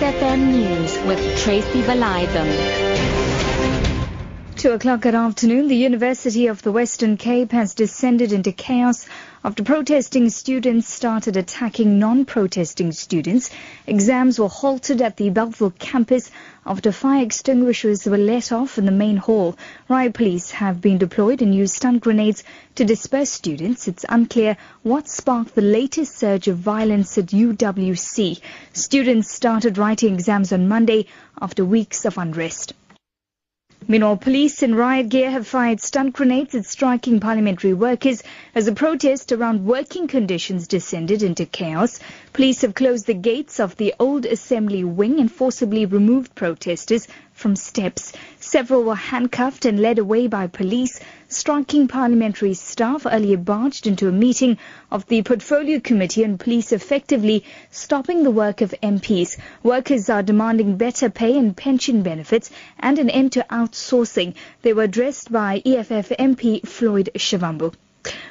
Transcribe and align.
FM 0.00 0.52
News 0.52 0.96
with 1.06 1.18
Tracy 1.38 1.82
Valaydham. 1.82 3.47
Two 4.58 4.72
o'clock 4.72 5.06
at 5.06 5.14
afternoon, 5.14 5.68
the 5.68 5.76
University 5.76 6.48
of 6.48 6.62
the 6.62 6.72
Western 6.72 7.16
Cape 7.16 7.52
has 7.52 7.74
descended 7.74 8.32
into 8.32 8.50
chaos 8.50 9.06
after 9.44 9.62
protesting 9.62 10.30
students 10.30 10.92
started 10.92 11.36
attacking 11.36 12.00
non-protesting 12.00 12.90
students. 12.90 13.50
Exams 13.86 14.36
were 14.36 14.48
halted 14.48 15.00
at 15.00 15.16
the 15.16 15.30
Bellville 15.30 15.78
campus 15.78 16.32
after 16.66 16.90
fire 16.90 17.22
extinguishers 17.22 18.04
were 18.04 18.18
let 18.18 18.50
off 18.50 18.78
in 18.78 18.84
the 18.84 18.90
main 18.90 19.16
hall. 19.16 19.56
Riot 19.88 20.14
police 20.14 20.50
have 20.50 20.80
been 20.80 20.98
deployed 20.98 21.40
and 21.40 21.54
used 21.54 21.76
stun 21.76 22.00
grenades 22.00 22.42
to 22.74 22.84
disperse 22.84 23.30
students. 23.30 23.86
It's 23.86 24.04
unclear 24.08 24.56
what 24.82 25.08
sparked 25.08 25.54
the 25.54 25.62
latest 25.62 26.18
surge 26.18 26.48
of 26.48 26.58
violence 26.58 27.16
at 27.16 27.26
UWC. 27.26 28.40
Students 28.72 29.32
started 29.32 29.78
writing 29.78 30.14
exams 30.14 30.52
on 30.52 30.66
Monday 30.66 31.06
after 31.40 31.64
weeks 31.64 32.04
of 32.04 32.18
unrest. 32.18 32.72
Meanwhile, 33.90 34.18
police 34.18 34.62
in 34.62 34.74
riot 34.74 35.08
gear 35.08 35.30
have 35.30 35.46
fired 35.46 35.80
stun 35.80 36.10
grenades 36.10 36.54
at 36.54 36.66
striking 36.66 37.20
parliamentary 37.20 37.72
workers 37.72 38.22
as 38.54 38.66
the 38.66 38.74
protest 38.74 39.32
around 39.32 39.64
working 39.64 40.06
conditions 40.06 40.68
descended 40.68 41.22
into 41.22 41.46
chaos. 41.46 41.98
Police 42.38 42.62
have 42.62 42.74
closed 42.74 43.06
the 43.06 43.14
gates 43.14 43.58
of 43.58 43.76
the 43.78 43.92
old 43.98 44.24
assembly 44.24 44.84
wing 44.84 45.18
and 45.18 45.28
forcibly 45.28 45.84
removed 45.86 46.36
protesters 46.36 47.08
from 47.32 47.56
steps. 47.56 48.12
Several 48.38 48.84
were 48.84 48.94
handcuffed 48.94 49.64
and 49.64 49.80
led 49.80 49.98
away 49.98 50.28
by 50.28 50.46
police. 50.46 51.00
Striking 51.28 51.88
parliamentary 51.88 52.54
staff 52.54 53.04
earlier 53.10 53.38
barged 53.38 53.88
into 53.88 54.06
a 54.06 54.12
meeting 54.12 54.56
of 54.88 55.04
the 55.08 55.20
Portfolio 55.22 55.80
Committee 55.80 56.24
on 56.24 56.38
Police 56.38 56.70
effectively 56.70 57.42
stopping 57.72 58.22
the 58.22 58.30
work 58.30 58.60
of 58.60 58.72
MPs. 58.84 59.36
Workers 59.64 60.08
are 60.08 60.22
demanding 60.22 60.76
better 60.76 61.10
pay 61.10 61.36
and 61.36 61.56
pension 61.56 62.02
benefits 62.02 62.52
and 62.78 63.00
an 63.00 63.10
end 63.10 63.32
to 63.32 63.44
outsourcing. 63.50 64.34
They 64.62 64.72
were 64.72 64.84
addressed 64.84 65.32
by 65.32 65.60
EFF 65.66 66.10
MP 66.10 66.64
Floyd 66.64 67.10
Shivambu. 67.16 67.74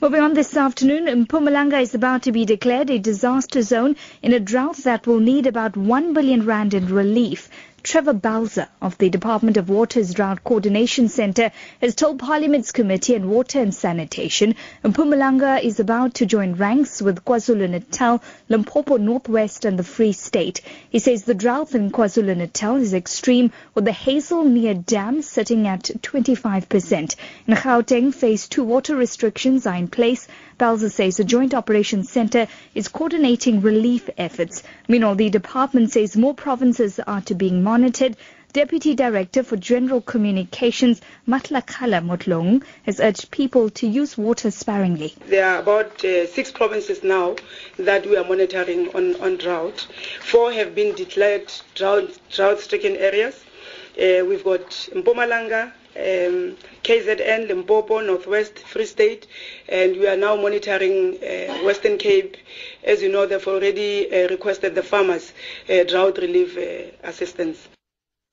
Moving 0.00 0.20
on 0.20 0.34
this 0.34 0.56
afternoon, 0.56 1.26
Mpumalanga 1.26 1.82
is 1.82 1.92
about 1.92 2.22
to 2.22 2.30
be 2.30 2.44
declared 2.44 2.88
a 2.88 3.00
disaster 3.00 3.62
zone 3.62 3.96
in 4.22 4.32
a 4.32 4.38
drought 4.38 4.76
that 4.84 5.08
will 5.08 5.18
need 5.18 5.44
about 5.44 5.76
1 5.76 6.12
billion 6.12 6.46
rand 6.46 6.72
in 6.72 6.86
relief. 6.86 7.50
Trevor 7.82 8.12
Balzer 8.12 8.68
of 8.82 8.98
the 8.98 9.08
Department 9.08 9.56
of 9.56 9.70
Water's 9.70 10.12
Drought 10.12 10.42
Coordination 10.42 11.08
Centre 11.08 11.52
has 11.80 11.94
told 11.94 12.18
Parliament's 12.18 12.72
Committee 12.72 13.14
on 13.14 13.30
Water 13.30 13.60
and 13.60 13.74
Sanitation 13.74 14.56
Mpumalanga 14.84 15.62
is 15.62 15.80
about 15.80 16.14
to 16.14 16.26
join 16.26 16.54
ranks 16.54 17.00
with 17.00 17.24
KwaZulu-Natal, 17.24 18.22
Limpopo 18.48 18.96
Northwest 18.96 19.64
and 19.64 19.78
the 19.78 19.84
Free 19.84 20.12
State. 20.12 20.60
He 20.90 20.98
says 20.98 21.22
the 21.22 21.34
drought 21.34 21.74
in 21.74 21.90
KwaZulu-Natal 21.90 22.76
is 22.76 22.94
extreme 22.94 23.52
with 23.74 23.84
the 23.84 23.92
Hazelmere 23.92 24.84
Dam 24.84 25.22
sitting 25.22 25.66
at 25.66 25.84
25%. 25.84 27.16
In 27.46 27.54
Gauteng, 27.54 28.12
phase 28.12 28.48
two 28.48 28.64
water 28.64 28.96
restrictions 28.96 29.66
are 29.66 29.76
in 29.76 29.88
place 29.88 30.26
Balzer 30.58 30.90
says 30.90 31.16
the 31.16 31.22
Joint 31.22 31.54
Operations 31.54 32.10
Center 32.10 32.48
is 32.74 32.88
coordinating 32.88 33.60
relief 33.60 34.10
efforts. 34.18 34.64
Meanwhile, 34.88 35.14
the 35.14 35.30
department 35.30 35.92
says 35.92 36.16
more 36.16 36.34
provinces 36.34 36.98
are 36.98 37.20
to 37.22 37.36
being 37.36 37.62
monitored. 37.68 38.16
Deputy 38.54 38.94
Director 38.94 39.42
for 39.42 39.58
General 39.58 40.00
Communications, 40.00 41.02
Matlakala 41.28 42.00
Motlong, 42.02 42.62
has 42.84 42.98
urged 42.98 43.30
people 43.30 43.68
to 43.68 43.86
use 43.86 44.16
water 44.16 44.50
sparingly. 44.50 45.14
There 45.26 45.46
are 45.46 45.58
about 45.58 46.02
uh, 46.02 46.26
six 46.26 46.50
provinces 46.50 47.04
now 47.04 47.36
that 47.78 48.06
we 48.06 48.16
are 48.16 48.24
monitoring 48.24 48.88
on, 48.94 49.20
on 49.20 49.36
drought. 49.36 49.86
Four 50.22 50.50
have 50.52 50.74
been 50.74 50.94
declared 50.94 51.52
drought, 51.74 52.18
drought-stricken 52.34 52.96
areas. 52.96 53.38
Uh, 53.98 54.24
we've 54.24 54.44
got 54.44 54.60
Mpumalanga, 54.94 55.72
um, 55.96 56.56
KZN, 56.84 57.48
Limpopo, 57.48 58.00
Northwest, 58.00 58.60
Free 58.60 58.86
State, 58.86 59.26
and 59.68 59.96
we 59.96 60.06
are 60.06 60.16
now 60.16 60.36
monitoring 60.36 61.16
uh, 61.16 61.64
Western 61.64 61.98
Cape. 61.98 62.36
As 62.84 63.02
you 63.02 63.08
know, 63.10 63.26
they've 63.26 63.48
already 63.48 64.06
uh, 64.06 64.28
requested 64.28 64.76
the 64.76 64.84
farmers 64.84 65.32
drought 65.88 66.18
relief 66.18 66.56
assistance. 67.02 67.68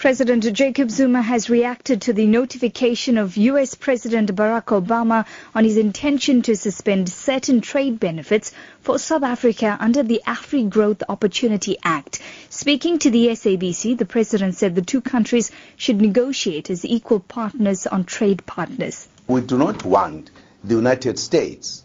President 0.00 0.50
Jacob 0.54 0.90
Zuma 0.90 1.20
has 1.20 1.50
reacted 1.50 2.00
to 2.00 2.14
the 2.14 2.24
notification 2.24 3.18
of 3.18 3.36
U.S. 3.36 3.74
President 3.74 4.34
Barack 4.34 4.68
Obama 4.80 5.26
on 5.54 5.64
his 5.64 5.76
intention 5.76 6.40
to 6.40 6.56
suspend 6.56 7.10
certain 7.10 7.60
trade 7.60 8.00
benefits 8.00 8.50
for 8.80 8.98
South 8.98 9.24
Africa 9.24 9.76
under 9.78 10.02
the 10.02 10.22
Afri-Growth 10.26 11.02
Opportunity 11.06 11.76
Act. 11.84 12.18
Speaking 12.48 12.98
to 13.00 13.10
the 13.10 13.26
SABC, 13.26 13.98
the 13.98 14.06
president 14.06 14.54
said 14.54 14.74
the 14.74 14.80
two 14.80 15.02
countries 15.02 15.50
should 15.76 16.00
negotiate 16.00 16.70
as 16.70 16.86
equal 16.86 17.20
partners 17.20 17.86
on 17.86 18.04
trade 18.04 18.46
partners. 18.46 19.06
We 19.28 19.42
do 19.42 19.58
not 19.58 19.84
want 19.84 20.30
the 20.64 20.76
United 20.76 21.18
States 21.18 21.84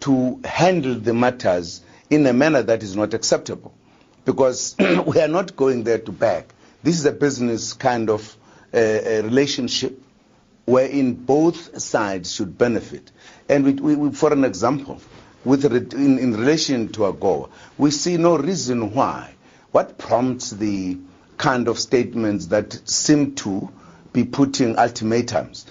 to 0.00 0.40
handle 0.46 0.94
the 0.94 1.12
matters 1.12 1.82
in 2.08 2.26
a 2.26 2.32
manner 2.32 2.62
that 2.62 2.82
is 2.82 2.96
not 2.96 3.12
acceptable 3.12 3.74
because 4.24 4.76
we 4.78 5.20
are 5.20 5.28
not 5.28 5.56
going 5.56 5.84
there 5.84 5.98
to 5.98 6.10
beg 6.10 6.46
this 6.82 6.98
is 6.98 7.04
a 7.04 7.12
business 7.12 7.72
kind 7.72 8.10
of 8.10 8.36
uh, 8.72 8.78
relationship 8.78 10.00
wherein 10.66 11.14
both 11.14 11.80
sides 11.80 12.32
should 12.34 12.56
benefit. 12.56 13.10
And 13.48 13.80
we, 13.80 13.94
we, 13.96 14.14
for 14.14 14.32
an 14.32 14.44
example, 14.44 15.00
with 15.44 15.64
in, 15.64 16.18
in 16.18 16.36
relation 16.36 16.88
to 16.92 17.00
AGOA, 17.00 17.50
we 17.78 17.90
see 17.90 18.16
no 18.16 18.36
reason 18.38 18.94
why. 18.94 19.34
What 19.72 19.98
prompts 19.98 20.50
the 20.50 20.98
kind 21.38 21.68
of 21.68 21.78
statements 21.78 22.46
that 22.46 22.88
seem 22.88 23.34
to 23.36 23.70
be 24.12 24.24
putting 24.24 24.78
ultimatums? 24.78 25.66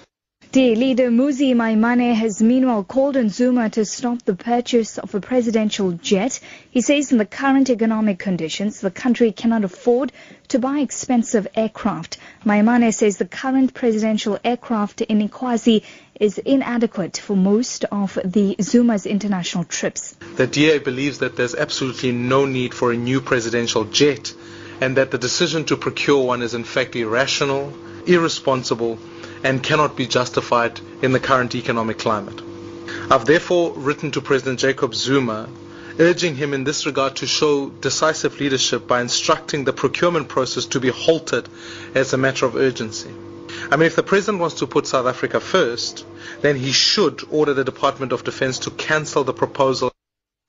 DA 0.52 0.74
leader 0.74 1.10
Mmusi 1.10 1.54
Maimane 1.54 2.12
has 2.12 2.42
meanwhile 2.42 2.82
called 2.82 3.16
on 3.16 3.28
Zuma 3.28 3.70
to 3.70 3.84
stop 3.84 4.20
the 4.24 4.34
purchase 4.34 4.98
of 4.98 5.14
a 5.14 5.20
presidential 5.20 5.92
jet. 5.92 6.40
He 6.72 6.80
says 6.80 7.12
in 7.12 7.18
the 7.18 7.24
current 7.24 7.70
economic 7.70 8.18
conditions, 8.18 8.80
the 8.80 8.90
country 8.90 9.30
cannot 9.30 9.62
afford 9.62 10.10
to 10.48 10.58
buy 10.58 10.80
expensive 10.80 11.46
aircraft. 11.54 12.18
Maimane 12.44 12.92
says 12.92 13.16
the 13.16 13.26
current 13.26 13.74
presidential 13.74 14.40
aircraft 14.42 15.02
in 15.02 15.20
Inkwazi 15.20 15.84
is 16.18 16.38
inadequate 16.38 17.18
for 17.18 17.36
most 17.36 17.84
of 17.84 18.18
the 18.24 18.56
Zuma's 18.60 19.06
international 19.06 19.62
trips. 19.62 20.16
The 20.34 20.48
DA 20.48 20.78
believes 20.78 21.20
that 21.20 21.36
there's 21.36 21.54
absolutely 21.54 22.10
no 22.10 22.44
need 22.44 22.74
for 22.74 22.90
a 22.90 22.96
new 22.96 23.20
presidential 23.20 23.84
jet 23.84 24.34
and 24.80 24.96
that 24.96 25.12
the 25.12 25.18
decision 25.18 25.66
to 25.66 25.76
procure 25.76 26.24
one 26.24 26.42
is 26.42 26.54
in 26.54 26.64
fact 26.64 26.96
irrational, 26.96 27.72
irresponsible, 28.04 28.98
and 29.42 29.62
cannot 29.62 29.96
be 29.96 30.06
justified 30.06 30.80
in 31.02 31.12
the 31.12 31.20
current 31.20 31.54
economic 31.54 31.98
climate. 31.98 32.40
I've 33.10 33.24
therefore 33.24 33.72
written 33.72 34.10
to 34.12 34.20
President 34.20 34.58
Jacob 34.58 34.94
Zuma 34.94 35.48
urging 35.98 36.34
him 36.34 36.54
in 36.54 36.64
this 36.64 36.86
regard 36.86 37.16
to 37.16 37.26
show 37.26 37.68
decisive 37.68 38.40
leadership 38.40 38.86
by 38.86 39.00
instructing 39.00 39.64
the 39.64 39.72
procurement 39.72 40.28
process 40.28 40.64
to 40.66 40.80
be 40.80 40.88
halted 40.88 41.48
as 41.94 42.12
a 42.12 42.16
matter 42.16 42.46
of 42.46 42.56
urgency. 42.56 43.10
I 43.70 43.76
mean, 43.76 43.86
if 43.86 43.96
the 43.96 44.02
president 44.02 44.40
wants 44.40 44.56
to 44.56 44.66
put 44.66 44.86
South 44.86 45.06
Africa 45.06 45.40
first, 45.40 46.06
then 46.40 46.56
he 46.56 46.72
should 46.72 47.22
order 47.30 47.52
the 47.52 47.64
Department 47.64 48.12
of 48.12 48.24
Defense 48.24 48.60
to 48.60 48.70
cancel 48.70 49.24
the 49.24 49.34
proposal. 49.34 49.92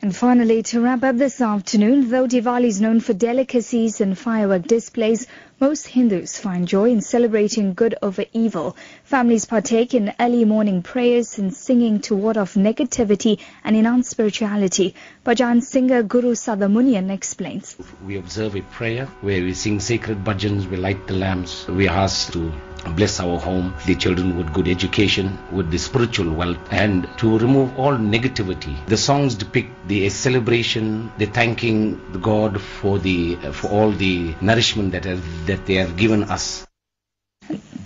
And 0.02 0.16
finally, 0.16 0.64
to 0.64 0.82
wrap 0.82 1.04
up 1.04 1.18
this 1.18 1.42
afternoon, 1.42 2.10
though 2.10 2.28
Diwali 2.28 2.66
is 2.66 2.82
known 2.82 3.02
for 3.02 3.14
delicacies 3.14 4.02
and 4.02 4.18
firework 4.18 4.64
displays, 4.64 5.28
most 5.62 5.86
Hindus 5.86 6.40
find 6.40 6.68
joy 6.68 6.90
in 6.90 7.02
celebrating 7.02 7.76
good 7.76 7.94
over 8.02 8.26
evil. 8.34 8.76
Families 9.04 9.46
partake 9.46 9.94
in 9.94 10.12
early 10.20 10.44
morning 10.44 10.82
prayers 10.82 11.38
and 11.38 11.54
singing 11.54 12.00
to 12.02 12.16
ward 12.16 12.36
off 12.36 12.56
negativity 12.56 13.40
and 13.64 13.76
enhance 13.76 14.10
spirituality. 14.10 14.96
Bhajan 15.24 15.62
singer 15.62 16.02
Guru 16.02 16.32
Sadhamunian 16.34 17.12
explains. 17.12 17.78
We 18.04 18.18
observe 18.18 18.56
a 18.56 18.62
prayer 18.62 19.06
where 19.22 19.44
we 19.44 19.54
sing 19.54 19.80
sacred 19.80 20.24
bhajans, 20.24 20.68
we 20.68 20.78
light 20.78 21.06
the 21.06 21.14
lamps, 21.14 21.68
we 21.68 21.88
ask 21.88 22.34
to 22.34 22.52
bless 22.96 23.20
our 23.20 23.40
home, 23.40 23.74
the 23.86 23.96
children 23.96 24.38
with 24.38 24.54
good 24.54 24.68
education, 24.68 25.38
with 25.52 25.70
the 25.70 25.78
spiritual 25.78 26.34
wealth, 26.34 26.58
and 26.72 27.08
to 27.18 27.38
remove 27.38 27.78
all 27.78 27.94
negativity. 27.94 28.76
The 28.88 28.98
songs 28.98 29.36
depict 29.36 29.88
the 29.88 30.10
celebration, 30.10 31.12
the 31.18 31.26
thanking 31.28 32.00
God 32.22 32.60
for 32.60 32.98
the 33.00 33.36
for 33.52 33.68
all 33.70 33.92
the 33.92 34.34
nourishment 34.42 34.92
that 34.94 35.06
has, 35.06 35.22
that 35.52 35.66
they 35.66 35.76
have 35.76 35.98
given 35.98 36.24
us. 36.24 36.66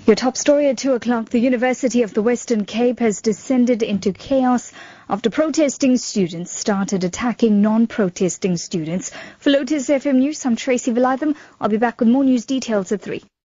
Your 0.05 0.15
top 0.15 0.37
story 0.37 0.67
at 0.67 0.77
2 0.77 0.93
o'clock. 0.93 1.29
The 1.29 1.39
University 1.39 2.03
of 2.03 2.13
the 2.13 2.21
Western 2.21 2.65
Cape 2.65 2.99
has 2.99 3.21
descended 3.21 3.81
into 3.81 4.13
chaos 4.13 4.71
after 5.09 5.31
protesting 5.31 5.97
students 5.97 6.51
started 6.51 7.03
attacking 7.03 7.63
non-protesting 7.63 8.57
students. 8.57 9.11
For 9.39 9.49
Lotus 9.49 9.89
FM 9.89 10.17
News, 10.17 10.45
I'm 10.45 10.55
Tracy 10.55 10.91
Valaydham. 10.91 11.35
I'll 11.59 11.69
be 11.69 11.77
back 11.77 11.99
with 11.99 12.09
more 12.09 12.23
news 12.23 12.45
details 12.45 12.91
at 12.91 13.01
3. 13.01 13.23